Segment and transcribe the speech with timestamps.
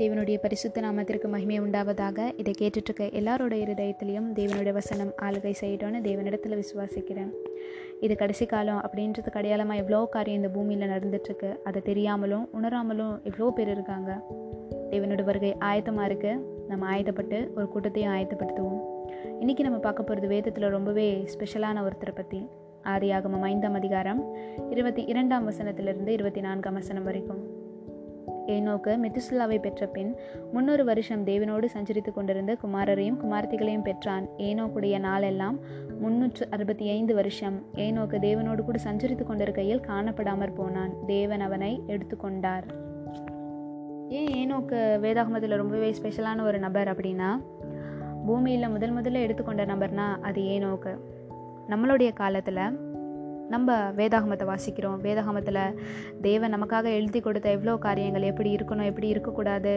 [0.00, 2.18] தேவனுடைய பரிசுத்த நாமத்திற்கு மகிமை உண்டாவதாக.
[2.40, 7.30] இதை கேட்டுட்ருக்க எல்லாரோட இருதயத்திலையும் தேவனுடைய வசனம் ஆளுகை செய்யட்டோன்னு தேவனிடத்தில் விசுவாசிக்கிறேன்.
[8.00, 13.68] இது கடைசி காலம் அப்படின்றது அடையாளமாக எவ்வளோ காரியம் இந்த பூமியில் நடந்துட்டுருக்கு அதை தெரியாமலும் உணராமலும் எவ்வளோ பேர்
[13.68, 14.10] இருக்காங்க.
[14.90, 18.80] தேவனோட வருகை ஆயத்தமாக இருக்குது நம்ம ஆயத்தப்பட்டு ஒரு கூட்டத்தையும் ஆயத்தப்படுத்துவோம்.
[19.40, 22.48] இன்றைக்கி நம்ம பார்க்க போகிறது வேதத்தில் ரொம்பவே ஸ்பெஷலான ஒருத்தரை பற்றி
[22.94, 24.22] ஆதியாகமம் ஐந்தாம் அதிகாரம்
[24.70, 27.42] இருபத்தி இரண்டாம் வசனத்திலிருந்து இருபத்தி நான்காம் வசனம் வரைக்கும்.
[28.46, 30.16] ஏனோக்கு மெத்துசுல்லாவை பெற்ற பின்
[30.52, 34.28] முன்னொரு வருஷம் தேவனோடு சஞ்சரித்து கொண்டிருந்த குமாரரையும் குமார்த்திகளையும் பெற்றான்.
[34.38, 35.58] ஏனோக்குடைய நாளெல்லாம்
[35.98, 37.62] முன்னூற்று அறுபத்தி ஐந்து வருஷம்.
[37.74, 40.92] ஏனோக்கு தேவனோடு கூட சஞ்சரித்து கொண்டிருக்கையில் காணப்படாமற் போனான்.
[41.06, 42.64] தேவன் அவனை எடுத்துக்கொண்டார்
[44.08, 47.44] ஏன் ஏனோக்கு வேதாகமத்தில் ரொம்பவே ஸ்பெஷலான ஒரு நபர் அப்படின்னா
[48.26, 50.98] பூமியில் முதல் முதல்ல எடுத்துக்கொண்ட நபர்னா அது ஏனோக்கு.
[51.68, 52.93] நம்மளுடைய காலத்தில்
[53.52, 54.98] நம்ம வேதாகமத்தை வாசிக்கிறோம்.
[55.06, 55.62] வேதாகமத்தில்
[56.26, 59.72] தேவன் நமக்காக எழுதி கொடுத்த எவ்வளோ காரியங்கள் எப்படி இருக்கணும் எப்படி இருக்கக்கூடாது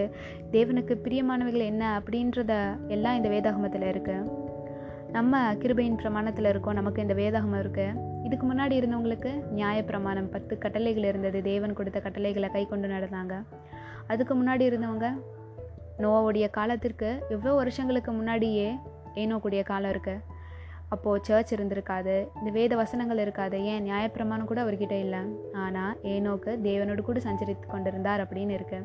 [0.56, 2.54] தேவனுக்கு பிரியமானவைகள் என்ன அப்படின்றத
[2.96, 4.46] எல்லாம் இந்த வேதாகமத்தில் இருக்குது
[5.16, 6.78] நம்ம கிருபையின் பிரமாணத்தில் இருக்கோம்.
[6.80, 11.42] நமக்கு இந்த வேதாகமம் இருக்குது இதுக்கு முன்னாடி இருந்தவங்களுக்கு நியாய பிரமாணம் பத்து கட்டளைகள் இருந்தது.
[11.42, 13.36] தேவன் கொடுத்த கட்டளைகளை கை கொண்டு நடந்தாங்க.
[14.14, 15.08] அதுக்கு முன்னாடி இருந்தவங்க
[16.04, 18.68] நோவோடைய காலத்திற்கு எவ்வளோ வருஷங்களுக்கு முன்னாடியே
[19.22, 20.36] ஏனோக்கூடிய காலம் இருக்குது
[20.90, 22.28] அப்போது சர்ச் இருந்திருக்காது.
[22.40, 23.64] இந்த வேத வசனங்கள் இருக்காது.
[23.64, 23.86] ஏன்?
[23.86, 25.20] நியாயப்பிரமாணம் கூட அவர்கிட்ட இல்லை.
[25.54, 28.80] ஆனால் ஏனோக்கு தேவனோடு கூட சஞ்சரித்து கொண்டிருந்தார் அப்படின்னு இருக்கு.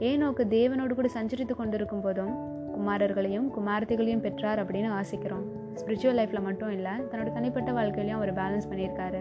[0.00, 2.34] ஏனோக்கு தேவனோடு கூட சஞ்சரித்து கொண்டிருக்கும் போதும்
[2.76, 5.44] குமாரர்களையும் குமாரத்திகளையும் பெற்றார் அப்படின்னு வாசிக்கிறோம்.
[5.80, 9.20] ஸ்பிரிச்சுவல் லைஃப்பில் மட்டும் இல்லை தன்னோட தனிப்பட்ட வாழ்க்கையிலையும் அவர் பேலன்ஸ் பண்ணியிருக்காரு.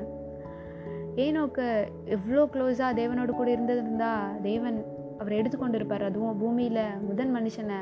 [1.16, 1.66] ஏனோக்கு
[2.06, 4.78] எவ்வளோ க்ளோஸாக தேவனோடு கூட இருந்திருந்தா தேவன்
[5.20, 7.80] அவர் எடுத்துக்கொண்டு இருப்பார் அதுவும் பூமியில் முதன் மனுஷனை.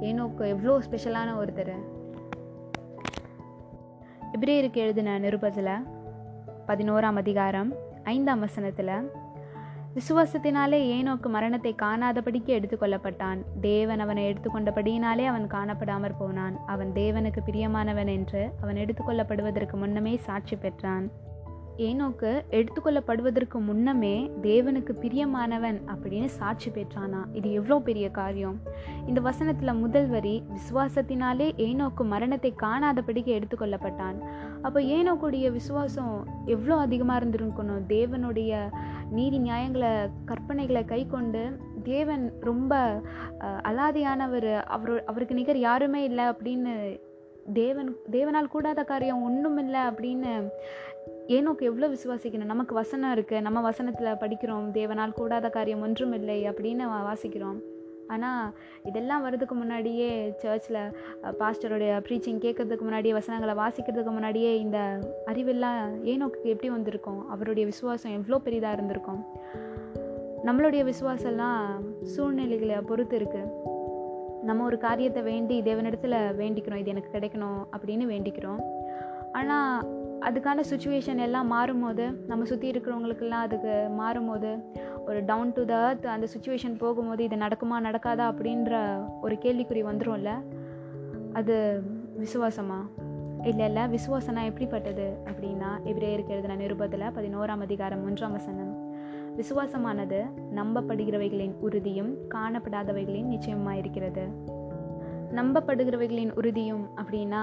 [0.00, 1.76] ஏனோக்கு எவ்வளோ ஸ்பெஷலான ஒருத்தர்.
[4.40, 5.84] எபிரேயருக்கு எழுதின நிருபத்தில்
[6.66, 9.10] பதினோராம் அதிகாரம் ஐந்தாம் வசனத்தில்
[9.94, 16.60] விசுவாசத்தினாலே ஏனோக்கு மரணத்தை காணாதபடிக்கு எடுத்துக்கொள்ளப்பட்டான் தேவன் அவனை எடுத்துக்கொண்டபடியினாலே அவன் காணப்படாமற் போனான்.
[16.66, 21.10] அவன் தேவனுக்கு பிரியமானவன் என்று அவன் எடுத்துக்கொள்ளப்படுவதற்கு முன்னமே சாட்சி பெற்றான்.
[21.76, 27.20] ஏனோக்கு எடுத்துக்கொள்ளப்படுவதற்கு முன்னமே தேவனுக்கு பிரியமானவன் அப்படின்னு சாட்சி பெற்றானா?
[27.32, 28.60] இது எவ்வளோ பெரிய காரியம்?
[29.06, 34.18] இந்த வசனத்தில் முதல் வரி விசுவாசத்தினாலே ஏனோக்கு மரணத்தை காணாதபடிக்கு எடுத்துக்கொள்ளப்பட்டான்.
[34.62, 37.82] அப்போ ஏனோக்குடைய விசுவாசம் எவ்வளோ அதிகமாக இருந்திருக்கணும்?
[37.88, 38.70] தேவனுடைய
[39.10, 39.90] நீதி நியாயங்களை
[40.26, 43.02] கற்பனைகளை கை கொண்டு தேவன் ரொம்ப
[43.70, 44.52] அலாதியானவர்.
[44.68, 47.00] அவர் அவருக்கு நிகர் யாருமே இல்லை அப்படின்னு
[47.52, 50.32] தேவன் தேவனால் கூடாத காரியம் ஒன்றும் இல்லை அப்படின்னு
[51.28, 52.52] ஏனோக்கு எவ்வளோ விசுவாசிக்கணும்?
[52.54, 57.58] நமக்கு வசனம் இருக்குது நம்ம வசனத்தில் படிக்கிறோம் தேவனால் கூடாத காரியம் ஒன்றும் இல்லை அப்படின்னு வாசிக்கிறோம்.
[58.06, 58.52] ஆனால்
[58.84, 60.80] இதெல்லாம் வர்றதுக்கு முன்னாடியே சர்ச்சில்
[61.40, 64.78] பாஸ்டருடைய ப்ரீச்சிங் கேட்கறதுக்கு முன்னாடியே வசனங்களை வாசிக்கிறதுக்கு முன்னாடியே இந்த
[65.26, 67.28] அறிவெல்லாம் ஏனோக்கு எப்படி வந்திருக்கும்?
[67.28, 69.22] அவருடைய விசுவாசம் எவ்வளோ பெரிதாக இருந்திருக்கும்?
[70.48, 71.66] நம்மளுடைய விசுவாசம்லாம்
[72.02, 73.72] சூழ்நிலைகளை பொறுத்து இருக்குது
[74.44, 78.60] நம்ம ஒரு காரியத்தை வேண்டி தேவனிடத்தில் வேண்டிக்கிறோம் இது எனக்கு கிடைக்கணும் அப்படின்னு வேண்டிக்கிறோம்.
[79.32, 79.86] ஆனால்
[80.20, 84.50] அதுக்கான சுச்சுவேஷன் எல்லாம் மாறும்போது நம்ம சுற்றி இருக்கிறவங்களுக்கெல்லாம் அதுக்கு மாறும்போது
[85.06, 88.74] ஒரு டவுன் டு த அர்த் அந்த சுச்சுவேஷன் போகும்போது இது நடக்குமா நடக்காதா அப்படின்ற
[89.20, 90.32] ஒரு கேள்விக்குறி வந்துடும்ல
[91.32, 91.82] அது
[92.18, 92.78] விசுவாசமா?
[93.48, 98.70] இல்லை இல்லை விசுவாசனா எப்படிப்பட்டது அப்படின்னா எபிரேயருக்கு எழுதின நிருபத்தில் பதினோராம் அதிகாரம் மூன்றாம் வசனம்.
[99.36, 100.20] விசுவாசமானது
[100.54, 104.24] நம்பப்படுகிறவைகளின் உறுதியும் காணப்படாதவைகளின் நிச்சயமாக இருக்கிறது
[105.34, 107.42] நம்பப்படுகிறவைகளின் உறுதியும் அப்படின்னா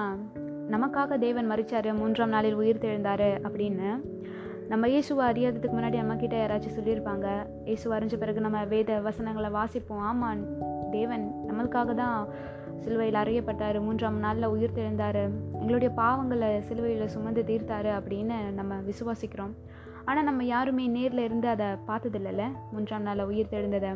[0.71, 3.89] நமக்காக தேவன் மறிச்சார் மூன்றாம் நாளில் உயிர் தெழுந்தார் அப்படின்னு
[4.67, 7.27] நம்ம இயேசுவை அறியாததுக்கு முன்னாடி அம்மாக்கிட்ட யாராச்சும் சொல்லியிருப்பாங்க.
[7.65, 10.03] இயேசு அறிஞ்ச பிறகு நம்ம வேத வசனங்களை வாசிப்போம்.
[10.11, 10.43] ஆமாம்
[10.91, 12.27] தேவன் நம்மளுக்காக தான்
[12.83, 15.21] சிலுவையில் அறையப்பட்டார் மூன்றாம் நாளில் உயிர் தெழுந்தார்.
[15.59, 19.53] எங்களுடைய பாவங்களை சிலுவையில் சுமந்து தீர்த்தார் அப்படின்னு நம்ம விசுவாசிக்கிறோம்.
[20.05, 23.91] ஆனால் நம்ம யாருமே நேரில் இருந்து அதை பார்த்ததில்லல்ல மூன்றாம் நாளில் உயிர் தெழுந்ததை.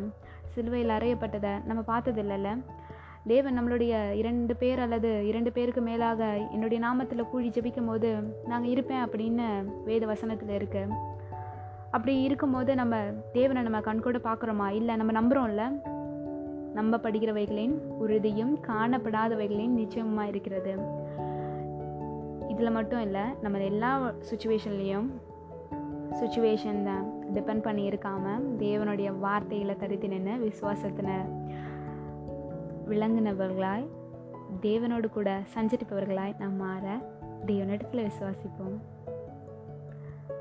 [0.54, 2.50] சிலுவையில் அறையப்பட்டதை நம்ம பார்த்ததில்லல்ல
[3.32, 6.20] தேவன் நம்மளுடைய இரண்டு பேர் அல்லது இரண்டு பேருக்கு மேலாக
[6.50, 8.10] என்னுடைய நாமத்தில் கூழி ஜபிக்கும் போது
[8.44, 9.46] நாங்கள் இருப்பேன் அப்படின்னு
[9.84, 10.82] வேத வசனத்தில் இருக்கு.
[11.90, 12.96] அப்படி இருக்கும்போது நம்ம
[13.32, 14.68] தேவனை நம்ம கண்கூட பார்க்குறோமா?
[14.80, 15.64] இல்லை நம்ம நம்புகிறோம்ல
[16.76, 20.74] நம்பப்படுகிறவைகளின் உறுதியும் காணப்படாதவைகளின் நிச்சயமாக இருக்கிறது?
[22.48, 25.08] இதில் மட்டும் இல்லை நம்ம எல்லா சுச்சுவேஷன்லேயும்
[26.10, 31.10] சுச்சுவேஷன் தான் டிபெண்ட் பண்ணி இருக்காமல் தேவனுடைய வார்த்தைகளை தரித்து நின்று விசுவாசத்தின
[32.88, 33.86] விளங்குனவர்களாய்
[34.62, 36.96] தேவனோடு கூட சஞ்சரிப்பவர்களாய் நாம் மாற
[37.46, 38.76] தேவனிடத்தில் விசுவாசிப்போம்.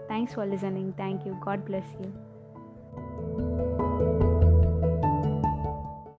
[0.08, 2.08] Thanks for listening thank you God bless you